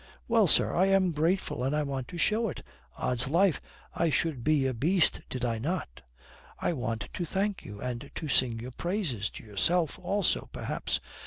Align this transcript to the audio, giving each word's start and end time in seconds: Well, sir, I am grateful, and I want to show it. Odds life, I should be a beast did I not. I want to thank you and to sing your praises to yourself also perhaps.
Well, 0.27 0.47
sir, 0.47 0.73
I 0.75 0.87
am 0.87 1.11
grateful, 1.11 1.63
and 1.63 1.75
I 1.75 1.83
want 1.83 2.07
to 2.07 2.17
show 2.17 2.49
it. 2.49 2.63
Odds 2.97 3.27
life, 3.27 3.61
I 3.93 4.09
should 4.09 4.43
be 4.43 4.65
a 4.65 4.73
beast 4.73 5.21
did 5.29 5.45
I 5.45 5.59
not. 5.59 6.01
I 6.57 6.73
want 6.73 7.07
to 7.13 7.23
thank 7.23 7.63
you 7.63 7.79
and 7.81 8.09
to 8.15 8.27
sing 8.27 8.57
your 8.59 8.71
praises 8.71 9.29
to 9.29 9.43
yourself 9.43 9.99
also 9.99 10.49
perhaps. 10.51 10.99